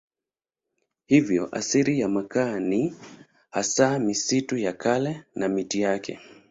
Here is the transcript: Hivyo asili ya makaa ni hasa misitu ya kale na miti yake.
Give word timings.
Hivyo 1.05 1.49
asili 1.55 1.99
ya 1.99 2.07
makaa 2.09 2.59
ni 2.59 2.95
hasa 3.49 3.99
misitu 3.99 4.57
ya 4.57 4.73
kale 4.73 5.23
na 5.35 5.49
miti 5.49 5.81
yake. 5.81 6.19